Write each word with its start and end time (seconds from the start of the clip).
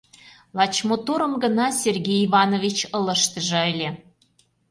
Лач 0.57 0.75
моторым 0.89 1.33
гына 1.43 1.67
Сергей 1.81 2.21
Иванович 2.27 2.77
ылыжтыже 2.97 3.61
ыле! 3.71 3.89